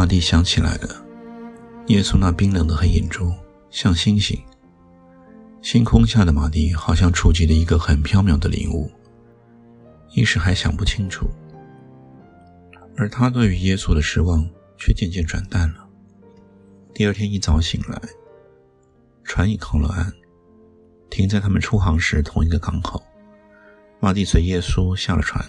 [0.00, 1.04] 马蒂想起来了，
[1.88, 3.34] 耶稣那冰冷的黑眼珠
[3.68, 4.42] 像星星。
[5.60, 8.90] 星空下的马蒂好像触及了一个很缥缈的领悟，
[10.14, 11.28] 一时还想不清楚。
[12.96, 15.86] 而他对于耶稣的失望却渐渐转淡了。
[16.94, 18.00] 第二天一早醒来，
[19.22, 20.10] 船已靠了岸，
[21.10, 23.02] 停在他们出航时同一个港口。
[24.00, 25.44] 马蒂随耶稣下了船，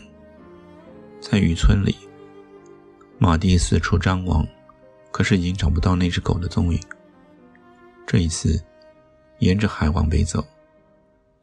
[1.22, 1.96] 在渔村里。
[3.24, 4.44] 马蒂四处张望，
[5.12, 6.82] 可是已经找不到那只狗的踪影。
[8.08, 8.60] 这一次，
[9.38, 10.44] 沿着海往北走，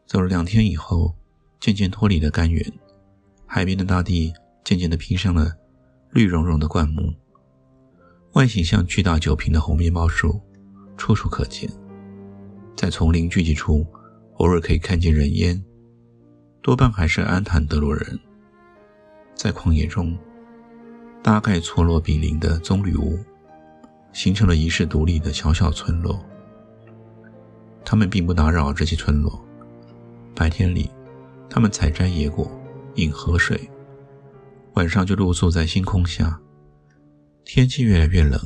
[0.05, 1.15] 走了两天以后，
[1.61, 2.61] 渐渐脱离了干源，
[3.47, 4.35] 海边的大地
[4.65, 5.53] 渐渐地披上了
[6.11, 7.15] 绿茸茸的灌木，
[8.33, 10.41] 外形像巨大酒瓶的红面包树
[10.97, 11.71] 处处可见。
[12.77, 13.87] 在丛林聚集处，
[14.39, 15.65] 偶尔可以看见人烟，
[16.61, 18.19] 多半还是安坦德罗人。
[19.37, 20.19] 在旷野中。
[21.29, 23.23] 大概错落比邻的棕榈屋，
[24.15, 26.19] 形成了遗世独立的小小村落。
[27.85, 29.39] 他们并不打扰这些村落。
[30.35, 30.91] 白天里，
[31.51, 32.51] 他们采摘野果，
[32.95, 33.59] 饮河水；
[34.73, 36.41] 晚上就露宿在星空下。
[37.45, 38.41] 天气越来越冷，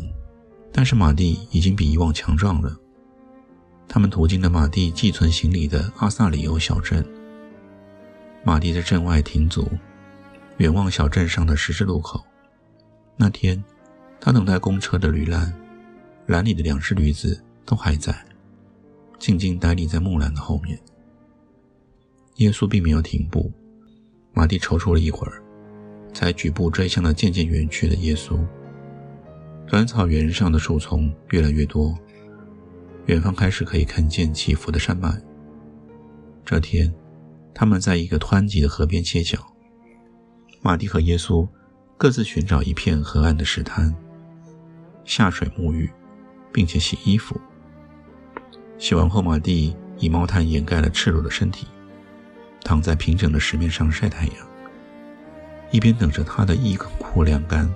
[0.72, 2.76] 但是马蒂已经比以往强壮了。
[3.86, 7.06] 他们途经了马蒂寄存行李的阿萨里欧小镇。
[8.42, 9.70] 马蒂在镇外停足，
[10.56, 12.20] 远望小镇上的十字路口。
[13.22, 13.62] 那天，
[14.20, 15.54] 他等待公车的驴栏，
[16.26, 18.12] 栏里的两只驴子都还在，
[19.16, 20.76] 静静呆立在木兰的后面。
[22.38, 23.52] 耶稣并没有停步，
[24.32, 25.40] 马蒂踌躇了一会儿，
[26.12, 28.44] 才举步追向了渐渐远去的耶稣。
[29.68, 31.96] 短草原上的树丛越来越多，
[33.06, 35.16] 远方开始可以看见起伏的山脉。
[36.44, 36.92] 这天，
[37.54, 39.38] 他们在一个湍急的河边歇脚，
[40.60, 41.48] 马蒂和耶稣。
[42.02, 43.94] 各自寻找一片河岸的石滩，
[45.04, 45.88] 下水沐浴，
[46.50, 47.40] 并且洗衣服。
[48.76, 51.68] 洗完后，马蒂以毛毯掩盖了赤裸的身体，
[52.64, 54.34] 躺在平整的石面上晒太阳，
[55.70, 57.72] 一边等着他的衣裤晾干。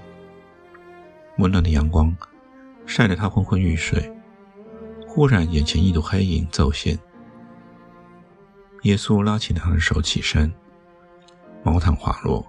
[1.39, 2.13] 温暖的阳光
[2.85, 4.13] 晒得他昏昏欲睡，
[5.07, 6.99] 忽然眼前一朵黑影骤现。
[8.83, 10.53] 耶稣拉起他的手起身，
[11.63, 12.45] 毛毯滑落。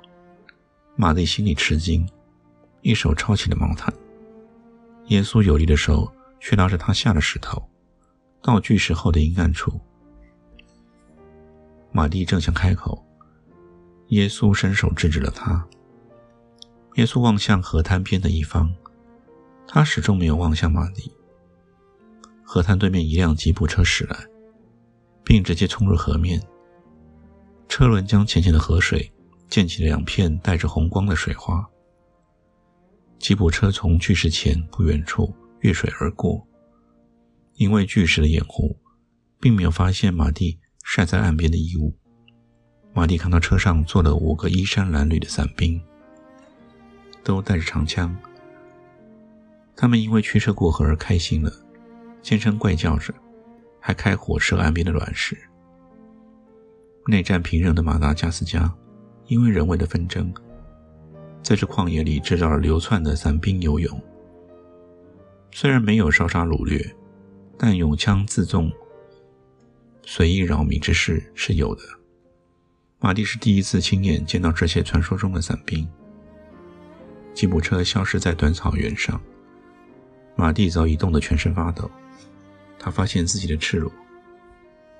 [0.99, 2.09] 马蒂心里吃惊，
[2.81, 3.93] 一手抄起了毛毯。
[5.09, 7.61] 耶稣有力的手却拉着他下了石头，
[8.41, 9.79] 到巨石后的阴暗处。
[11.91, 13.05] 马蒂正想开口，
[14.07, 15.63] 耶稣伸手制止了他。
[16.95, 18.73] 耶稣望向河滩边的一方，
[19.67, 21.13] 他始终没有望向马蒂。
[22.43, 24.17] 河滩对面一辆吉普车驶来，
[25.23, 26.41] 并直接冲入河面，
[27.69, 29.11] 车轮将浅浅的河水。
[29.49, 31.67] 溅起两片带着红光的水花。
[33.19, 36.45] 吉普车从巨石前不远处越水而过，
[37.55, 38.77] 因为巨石的掩护，
[39.39, 41.95] 并没有发现马蒂晒在岸边的衣物。
[42.93, 45.81] 马蒂看到车上坐了五个衣衫褴褛的伞兵，
[47.23, 48.15] 都带着长枪。
[49.75, 51.51] 他们因为驱车过河而开心了，
[52.21, 53.13] 尖声怪叫着，
[53.79, 55.37] 还开火射岸边的卵石。
[57.07, 58.71] 内战平壤的马达加斯加。
[59.27, 60.33] 因为人为的纷争，
[61.43, 64.01] 在这旷野里制造了流窜的散兵游勇。
[65.51, 66.95] 虽然没有烧杀掳掠，
[67.57, 68.71] 但用枪自纵、
[70.03, 71.81] 随意扰民之事是有的。
[72.99, 75.87] 马蒂是第一次亲眼见到这些传说中的散兵。
[77.33, 79.21] 吉普车消失在短草原上，
[80.35, 81.89] 马蒂早已冻得全身发抖。
[82.79, 83.91] 他发现自己的赤裸，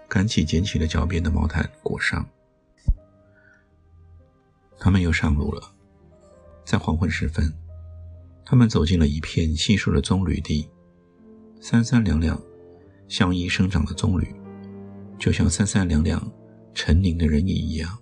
[0.08, 2.28] 赶紧捡起了脚边的毛毯裹上。
[4.80, 5.62] 他们又上路了。
[6.64, 7.54] 在黄昏时分，
[8.46, 10.70] 他们走进了一片稀疏的棕榈地，
[11.62, 12.40] 三三两两
[13.08, 14.28] 相依生长的棕榈，
[15.18, 16.22] 就像三三两两
[16.74, 17.98] 沉凝的人影一样，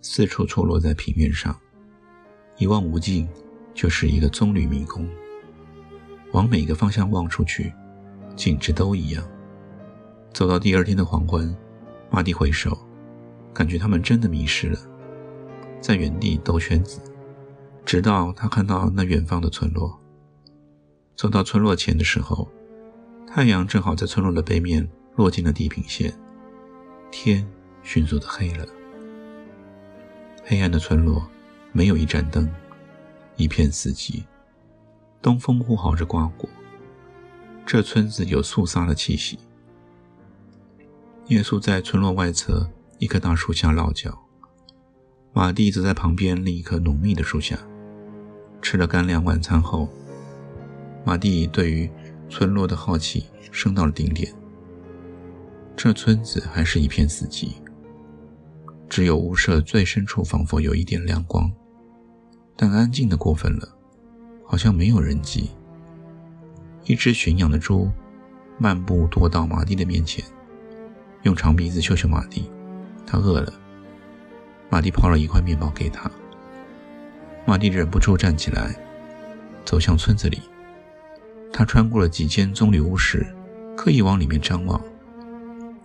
[0.00, 1.54] 四处错落在平原上，
[2.56, 3.28] 一望无际，
[3.74, 5.08] 就是一个棕榈迷宫。
[6.32, 7.72] 往每个方向望出去，
[8.36, 9.22] 景致都一样。
[10.32, 11.54] 走到第二天的黄昏，
[12.10, 12.78] 马蒂回首，
[13.52, 14.78] 感觉他们真的迷失了。
[15.80, 17.00] 在原地兜圈子，
[17.84, 19.98] 直到他看到那远方的村落。
[21.16, 22.48] 走到村落前的时候，
[23.26, 26.12] 太阳正好在村落的背面落进了地平线，
[27.10, 27.46] 天
[27.82, 28.66] 迅速的黑了。
[30.44, 31.28] 黑暗的村落
[31.72, 32.50] 没有一盏灯，
[33.36, 34.24] 一片死寂。
[35.22, 36.48] 东风呼号着刮过，
[37.66, 39.38] 这村子有肃杀的气息。
[41.26, 42.68] 耶稣在村落外侧
[42.98, 44.18] 一棵大树下落脚，
[45.32, 47.56] 马蒂则在旁边另一棵浓密的树下。
[48.60, 49.88] 吃了干粮晚餐后，
[51.04, 51.88] 马蒂对于
[52.28, 54.32] 村落的好奇升到了顶点。
[55.76, 57.52] 这村子还是一片死寂，
[58.88, 61.50] 只有屋舍最深处仿佛有一点亮光，
[62.56, 63.68] 但安静的过分了，
[64.44, 65.50] 好像没有人迹。
[66.84, 67.88] 一只驯养的猪
[68.58, 70.24] 漫步踱到马蒂的面前。
[71.22, 72.50] 用长鼻子嗅嗅马蒂，
[73.06, 73.52] 他饿了。
[74.70, 76.10] 马蒂抛了一块面包给他。
[77.44, 78.74] 马蒂忍不住站起来，
[79.64, 80.40] 走向村子里。
[81.52, 83.26] 他穿过了几间棕榈屋时，
[83.76, 84.80] 刻意往里面张望。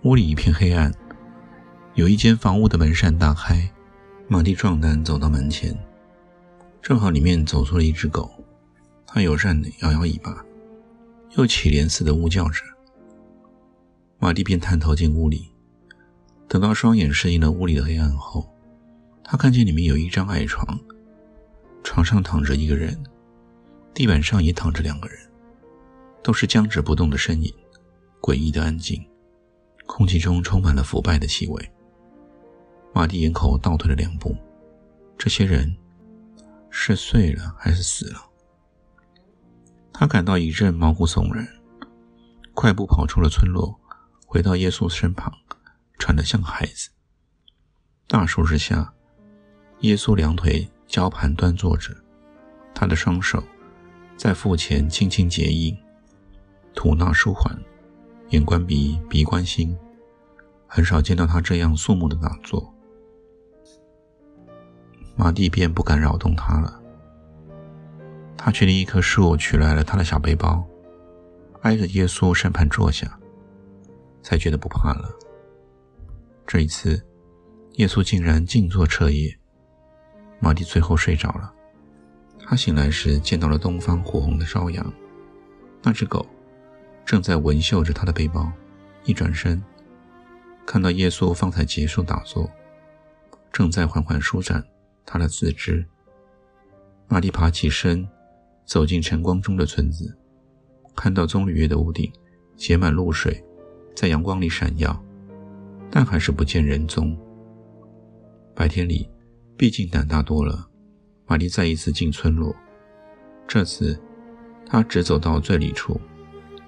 [0.03, 0.93] 屋里一片黑暗，
[1.95, 3.67] 有一间房屋的门扇大开。
[4.27, 5.75] 马蒂壮胆走到门前，
[6.81, 8.31] 正好里面走出了一只狗。
[9.07, 10.45] 他友善地摇摇尾巴，
[11.37, 12.61] 又乞怜似的呜叫着。
[14.19, 15.51] 马蒂便探头进屋里，
[16.47, 18.54] 等到双眼适应了屋里的黑暗后，
[19.27, 20.79] 他看见里面有一张矮床，
[21.83, 22.95] 床上躺着一个人，
[23.91, 25.19] 地板上也躺着两个人，
[26.21, 27.51] 都是僵直不动的身影，
[28.21, 29.03] 诡异的安静，
[29.87, 31.71] 空气中充满了腐败的气味。
[32.93, 34.37] 马蒂眼口倒退了两步，
[35.17, 35.75] 这些人
[36.69, 38.29] 是睡了还是死了？
[39.91, 41.47] 他感到一阵毛骨悚然，
[42.53, 43.79] 快步跑出了村落。
[44.27, 45.33] 回到耶稣身旁，
[45.97, 46.89] 喘得像个孩子。
[48.05, 48.93] 大树之下，
[49.85, 51.95] 耶稣两腿交盘端坐着，
[52.73, 53.43] 他的双手
[54.17, 55.77] 在腹前轻轻结印，
[56.73, 57.55] 吐纳舒缓，
[58.29, 59.77] 眼观鼻，鼻观心。
[60.65, 62.73] 很少见到他这样肃穆的打坐。
[65.15, 66.81] 马蒂便不敢扰动他了。
[68.35, 70.65] 他去另一棵树取来了他的小背包，
[71.61, 73.19] 挨着耶稣身旁坐下。
[74.23, 75.07] 才觉得不怕了。
[76.47, 77.05] 这一次，
[77.73, 79.37] 耶稣竟然静坐彻夜。
[80.39, 81.51] 马蒂最后睡着了。
[82.47, 84.93] 他醒来时见到了东方火红的朝阳，
[85.81, 86.25] 那只狗
[87.03, 88.51] 正在闻嗅着他的背包。
[89.03, 89.61] 一转身，
[90.65, 92.49] 看到耶稣方才结束打坐，
[93.51, 94.63] 正在缓缓舒展
[95.05, 95.85] 他的四肢。
[97.07, 98.07] 马蒂爬起身，
[98.65, 100.17] 走进晨光中的村子，
[100.95, 102.11] 看到棕榈叶的屋顶
[102.57, 103.43] 结满露水。
[103.95, 104.99] 在阳光里闪耀，
[105.89, 107.17] 但还是不见人踪。
[108.53, 109.07] 白天里，
[109.57, 110.67] 毕竟胆大多了。
[111.27, 112.55] 玛丽再一次进村落，
[113.47, 113.99] 这次
[114.65, 115.99] 她只走到最里处，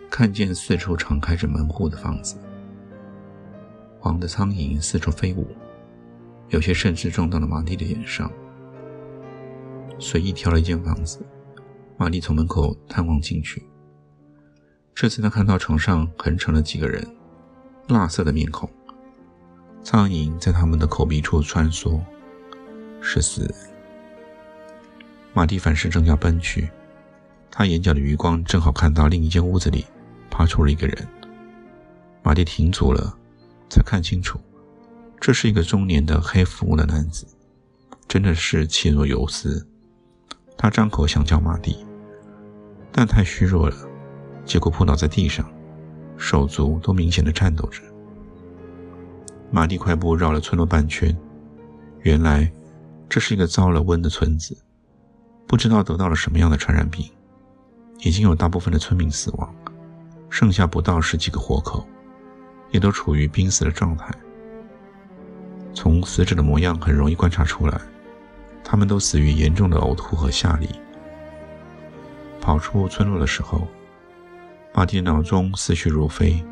[0.10, 2.38] 看见四处敞开着门户的房子，
[4.00, 5.48] 黄的苍蝇四处飞舞，
[6.50, 8.32] 有些甚至撞到了玛丽的眼上。
[10.00, 11.20] 随意挑了一间房子，
[11.98, 13.64] 玛丽从门口探望进去。
[14.96, 17.06] 这次她看到床上横成了几个人。
[17.90, 18.70] 蜡色的面孔，
[19.82, 22.02] 苍蝇在他们的口鼻处穿梭，
[23.02, 23.54] 是死。
[25.34, 26.70] 马蒂凡事正要奔去，
[27.52, 29.86] 他眼角的余光正好看到另一间屋子里
[30.30, 31.08] 爬出了一个人。
[32.24, 33.18] 马蒂停足了，
[33.70, 34.40] 才看清楚，
[35.20, 37.26] 这是一个中年的黑服的男子，
[38.08, 39.66] 真的是气若游丝。
[40.58, 41.86] 他张口想叫马蒂，
[42.92, 43.76] 但太虚弱了，
[44.44, 45.50] 结果扑倒在地上。
[46.18, 47.80] 手足都明显的颤抖着。
[49.52, 51.16] 马蒂快步绕了村落半圈，
[52.02, 52.52] 原来
[53.10, 54.58] 这是一个遭了瘟的村子，
[55.48, 57.10] 不知道得到了什么样的传染病，
[58.00, 59.56] 已经有大部分的村民死亡，
[60.30, 61.88] 剩下不到十几个活口，
[62.72, 64.14] 也都处于濒死的状态。
[65.74, 67.80] 从死者的模样很容易观察出来，
[68.64, 70.68] 他们都死于严重的呕吐和下痢。
[72.42, 73.68] 跑出村落的时候。
[74.74, 76.46] 马蒂脑中思绪如飞，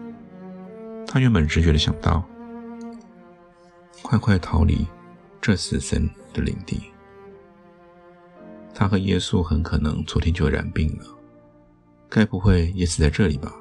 [1.05, 2.23] 他原本直觉的想到：
[4.01, 4.87] 快快逃离
[5.39, 6.81] 这死神的领地。
[8.73, 11.05] 他和耶稣很可能昨天就染病了，
[12.09, 13.55] 该不会也死在这里吧？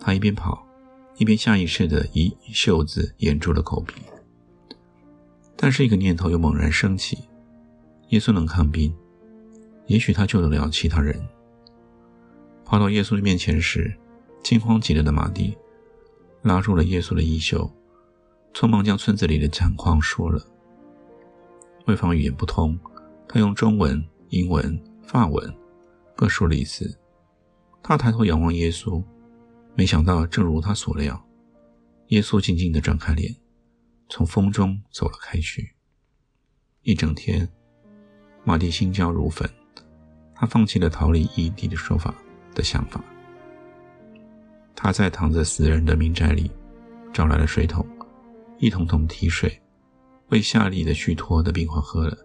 [0.00, 0.66] 他一边跑，
[1.16, 3.94] 一边下意识的以袖子掩住了口鼻。
[5.56, 7.28] 但是一个念头又猛然升起：
[8.08, 8.92] 耶稣能看病，
[9.86, 11.18] 也许他救得了其他人。
[12.64, 13.96] 跑到耶稣的面前时，
[14.42, 15.56] 惊慌极了的马蒂
[16.42, 17.70] 拉住了耶稣的衣袖，
[18.52, 20.44] 匆忙将村子里的惨况说了。
[21.86, 22.78] 为防语言不通，
[23.28, 25.54] 他用中文、英文、法文
[26.16, 26.98] 各说了一次。
[27.82, 29.02] 他抬头仰望耶稣，
[29.74, 31.22] 没想到正如他所料，
[32.08, 33.34] 耶稣静静地转开脸，
[34.08, 35.74] 从风中走了开去。
[36.82, 37.48] 一整天，
[38.44, 39.48] 马蒂心焦如焚，
[40.34, 42.14] 他放弃了逃离异地的说法
[42.54, 43.04] 的想法。
[44.74, 46.50] 他在躺着死人的民宅里，
[47.12, 47.86] 找来了水桶，
[48.58, 49.60] 一桶桶提水，
[50.34, 52.18] 被下力的虚脱的病患喝了。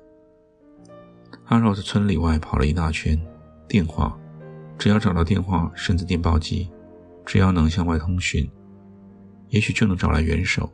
[1.46, 3.16] 他绕着村里外跑了一大圈，
[3.68, 4.18] 电话，
[4.80, 6.72] 只要找到电话，甚至电报机，
[7.24, 8.50] 只要能向外通讯，
[9.50, 10.68] 也许就能找来援手。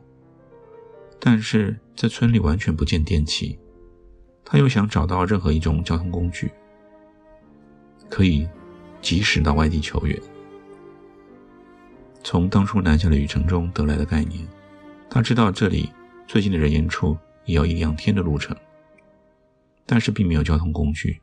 [1.20, 3.58] 但是在村里完全不见电器。
[4.42, 6.50] 他又想找到任何一种交通工具，
[8.08, 8.48] 可以
[9.02, 10.18] 及时到外地求援。
[12.24, 14.48] 从当初南下的旅程中得来的概念，
[15.10, 15.92] 他知道这里
[16.26, 17.14] 最近的人烟处
[17.46, 18.54] 也要一两天的路程，
[19.86, 21.20] 但是并没有交通工具，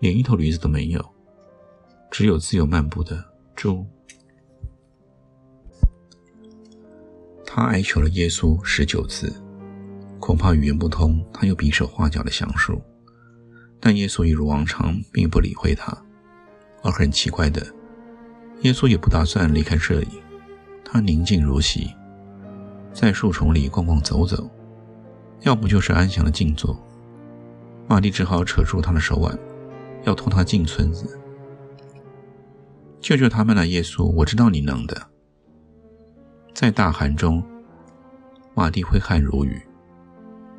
[0.00, 1.04] 连一头驴子都没有，
[2.10, 3.22] 只有自由漫步的
[3.54, 3.84] 猪。
[7.44, 9.30] 他哀求了耶稣十九次。
[10.20, 12.82] 恐怕语言不通，他又比手画脚的详述，
[13.80, 15.96] 但耶稣一如往常，并不理会他。
[16.82, 17.64] 而很奇怪的，
[18.62, 20.08] 耶稣也不打算离开这里，
[20.84, 21.94] 他宁静如洗，
[22.92, 24.50] 在树丛里逛逛走走，
[25.40, 26.78] 要不就是安详的静坐。
[27.88, 29.38] 玛丽只好扯住他的手腕，
[30.04, 31.18] 要拖他进村子。
[33.00, 34.04] 救救他们了，耶稣！
[34.06, 35.00] 我知道你能的。
[36.52, 37.42] 在大寒中，
[38.54, 39.62] 玛蒂挥汗如雨。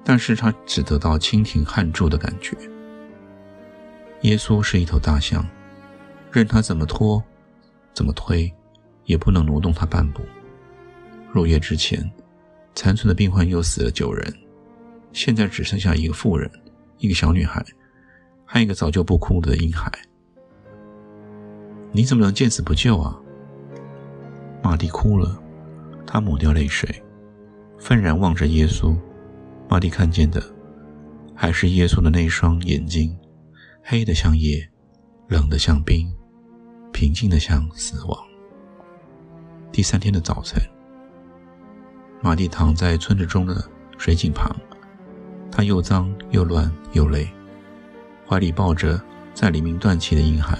[0.03, 2.57] 但是他只得到蜻蜓撼柱的感觉。
[4.21, 5.45] 耶稣是一头大象，
[6.31, 7.21] 任他怎么拖，
[7.93, 8.51] 怎么推，
[9.05, 10.23] 也不能挪动他半步。
[11.31, 12.09] 入夜之前，
[12.73, 14.33] 残存的病患又死了九人，
[15.11, 16.49] 现在只剩下一个妇人，
[16.97, 17.63] 一个小女孩，
[18.45, 19.91] 还有一个早就不哭的婴孩。
[21.91, 23.19] 你怎么能见死不救啊？
[24.61, 25.41] 玛蒂哭了，
[26.05, 27.03] 她抹掉泪水，
[27.79, 28.95] 愤然望着耶稣。
[29.67, 30.43] 玛蒂看见的，
[31.35, 33.17] 还是耶稣的那双眼睛，
[33.83, 34.69] 黑的像夜，
[35.27, 36.11] 冷的像冰，
[36.91, 38.19] 平静的像死亡。
[39.71, 40.61] 第三天的早晨，
[42.21, 43.63] 玛蒂躺在村子中的
[43.97, 44.55] 水井旁，
[45.51, 47.27] 她又脏又乱又累，
[48.27, 49.01] 怀里抱着
[49.33, 50.57] 在黎明断气的婴孩。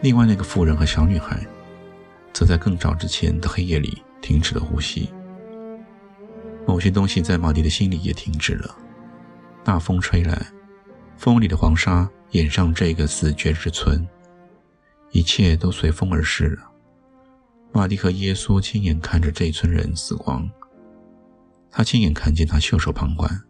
[0.00, 1.44] 另外那个妇人和小女孩，
[2.32, 5.10] 则在更早之前的黑夜里停止了呼吸。
[6.66, 8.76] 某些东西在马蒂的心里也停止了。
[9.64, 10.46] 大风吹来，
[11.16, 14.06] 风里的黄沙掩上这个死绝之村，
[15.10, 16.62] 一切都随风而逝了。
[17.72, 20.48] 马蒂和耶稣亲眼看着这一村人死光，
[21.70, 23.42] 他亲眼看见他袖手旁观，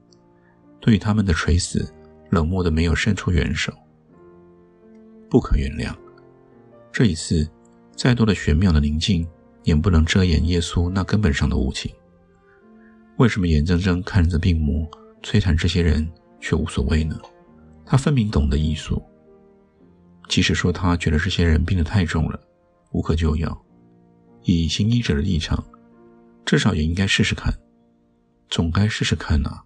[0.81, 1.93] 对于他们的垂死，
[2.31, 3.73] 冷漠的没有伸出援手。
[5.31, 5.95] 不可原谅。
[6.93, 7.49] 这一次，
[7.95, 9.29] 再多的玄妙的宁静，
[9.63, 11.93] 也不能遮掩耶稣那根本上的无情。
[13.19, 14.89] 为什么眼睁睁看着病魔
[15.23, 16.09] 摧残这些人
[16.41, 17.21] 却无所谓呢？
[17.85, 19.03] 他分明懂得艺术。
[20.29, 22.41] 即使说他觉得这些人病得太重了，
[22.93, 23.65] 无可救药，
[24.43, 25.63] 以行医者的立场，
[26.45, 27.53] 至少也应该试试看，
[28.49, 29.65] 总该试试看啊！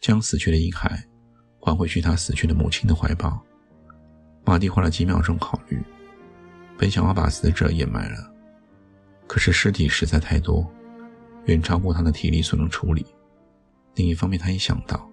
[0.00, 1.02] 将死去的婴孩
[1.60, 3.40] 还回去他死去的母亲的怀抱。
[4.44, 5.78] 马蒂花了几秒钟考虑，
[6.78, 8.32] 本想要把死者掩埋了，
[9.26, 10.66] 可是尸体实在太多。
[11.46, 13.04] 远超过他的体力所能处理。
[13.94, 15.10] 另一方面，他也想到，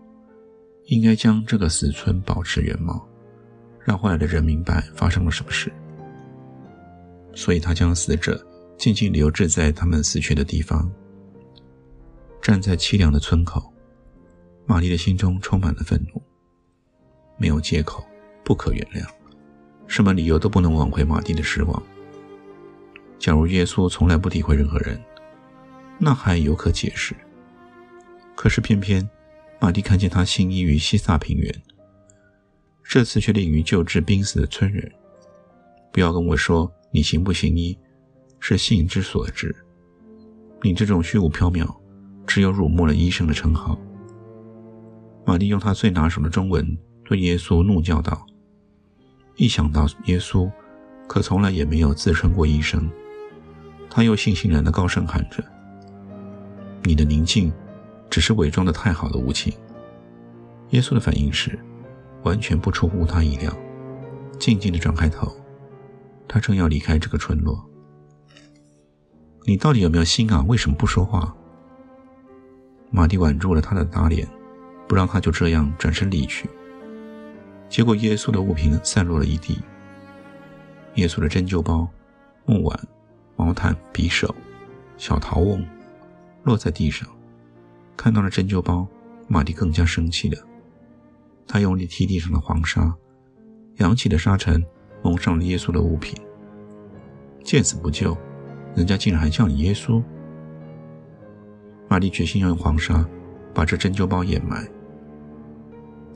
[0.85, 3.07] 应该将这个死村保持原貌，
[3.83, 5.71] 让后来的人明白发生了什么事。
[7.33, 8.45] 所以他将死者
[8.77, 10.91] 静静留置在他们死去的地方。
[12.41, 13.73] 站在凄凉的村口，
[14.67, 16.21] 玛丽的心中充满了愤怒。
[17.37, 18.05] 没有借口，
[18.43, 19.03] 不可原谅，
[19.87, 21.81] 什么理由都不能挽回玛蒂的失望。
[23.17, 25.01] 假如耶稣从来不诋毁任何人。
[25.99, 27.15] 那还有可解释，
[28.35, 29.09] 可是偏偏
[29.59, 31.51] 马蒂看见他行医于西萨平原，
[32.83, 34.91] 这次却令于救治濒死的村人。
[35.91, 37.75] 不要跟我说你行不行医
[38.39, 39.55] 是性之所至，
[40.61, 41.67] 你这种虚无缥缈，
[42.27, 43.75] 只有辱没了医生的称号。
[45.27, 48.25] 马蒂用他最拿手的中文对耶稣怒叫道
[49.35, 50.49] ：“一想到耶稣
[51.05, 52.89] 可从来也没有自称过医生，
[53.89, 55.43] 他又悻悻然地高声喊着。”
[56.83, 57.51] 你的宁静，
[58.09, 59.51] 只是伪装的太好的无情。
[60.69, 61.59] 耶稣的反应是，
[62.23, 63.53] 完全不出乎他意料，
[64.39, 65.29] 静静的转开头，
[66.25, 67.69] 他正要离开这个村落。
[69.43, 70.41] 你到底有没有心啊？
[70.47, 71.35] 为什么不说话？
[72.91, 74.25] 马蒂挽住了他的大脸，
[74.87, 76.49] 不让他就这样转身离去。
[77.69, 79.59] 结果耶稣的物品散落了一地，
[80.95, 81.87] 耶稣的针灸包、
[82.45, 82.79] 木碗、
[83.35, 84.33] 毛毯、匕首、
[84.97, 85.65] 小陶瓮
[86.43, 87.07] 落在地上。
[87.97, 88.87] 看到了针灸包，
[89.27, 90.41] 玛丽更加生气了。
[91.45, 92.95] 她用力踢地上的黄沙，
[93.77, 94.63] 扬起的沙尘
[95.01, 96.15] 蒙上了耶稣的物品。
[97.43, 98.17] 见死不救，
[98.75, 100.01] 人家竟然还叫你耶稣！
[101.89, 103.05] 玛丽决心要用黄沙
[103.53, 104.69] 把这针灸包掩埋。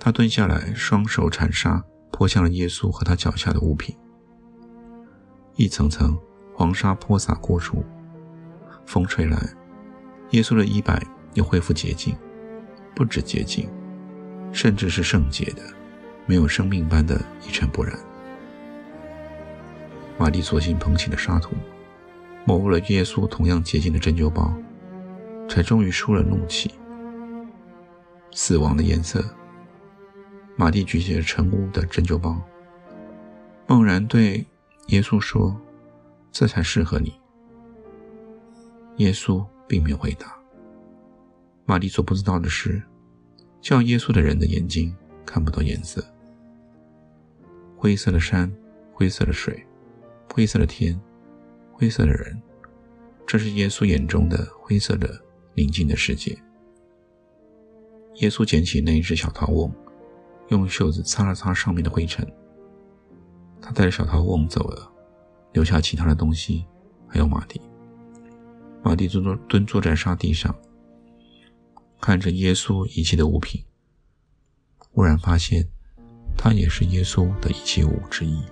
[0.03, 1.79] 他蹲下来，双手铲沙，
[2.11, 3.95] 泼向了耶稣和他脚下的物品。
[5.55, 6.17] 一层层
[6.55, 7.85] 黄沙泼洒过处，
[8.83, 9.37] 风吹来，
[10.31, 10.99] 耶稣的衣摆
[11.35, 12.17] 又恢复洁净，
[12.95, 13.69] 不止洁净，
[14.51, 15.61] 甚至是圣洁的，
[16.25, 17.95] 没有生命般的一尘不染。
[20.17, 21.51] 玛丽索性捧起了沙土，
[22.43, 24.51] 抹过了耶稣同样洁净的针灸包，
[25.47, 26.71] 才终于舒了怒气。
[28.31, 29.23] 死亡的颜色。
[30.55, 32.41] 玛蒂举起了成屋的针灸包，
[33.67, 34.45] 猛然对
[34.87, 35.59] 耶稣说
[36.31, 37.13] ：“这才适合你。”
[38.97, 40.37] 耶稣并没有回答。
[41.65, 42.83] 玛蒂所不知道的是，
[43.61, 46.03] 叫耶稣的人的眼睛看不到颜色。
[47.77, 48.51] 灰色的山，
[48.93, 49.65] 灰色的水，
[50.33, 50.99] 灰色的天，
[51.71, 52.39] 灰色的人，
[53.25, 55.19] 这是耶稣眼中的灰色的
[55.55, 56.37] 宁静的世界。
[58.15, 59.73] 耶稣捡起那一只小陶瓮。
[60.51, 62.27] 用袖子擦了擦上面的灰尘，
[63.61, 64.91] 他带着小桃往走了，
[65.53, 66.65] 留下其他的东西，
[67.07, 67.59] 还有马蒂。
[68.83, 70.53] 马蒂蹲坐蹲坐在沙地上，
[72.01, 73.63] 看着耶稣遗弃的物品，
[74.77, 75.65] 忽然发现，
[76.37, 78.43] 他也是耶稣的遗弃物之一。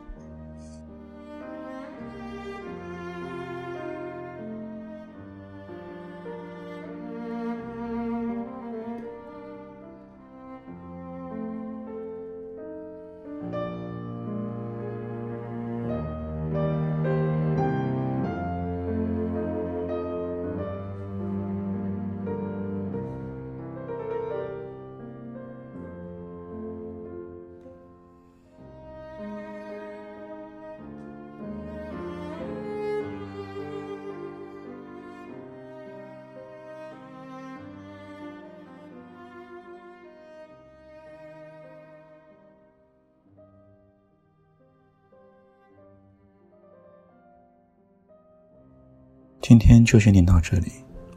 [49.41, 50.71] 今天就先念到这里，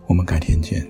[0.07, 0.87] 我们改天见。